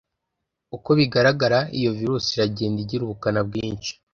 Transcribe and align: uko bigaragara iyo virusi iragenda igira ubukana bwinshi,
uko 0.75 0.89
bigaragara 0.99 1.59
iyo 1.77 1.91
virusi 1.99 2.29
iragenda 2.35 2.77
igira 2.81 3.01
ubukana 3.03 3.39
bwinshi, 3.47 3.91